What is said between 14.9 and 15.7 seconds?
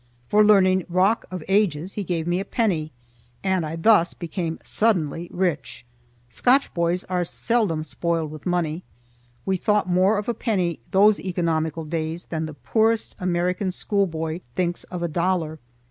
a dollar.